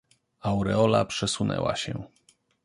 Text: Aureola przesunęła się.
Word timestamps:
Aureola 0.41 1.05
przesunęła 1.05 1.75
się. 1.75 2.07